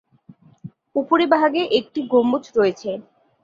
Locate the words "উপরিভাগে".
0.95-1.61